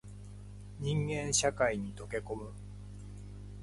[0.79, 2.51] 人間社会に溶け込む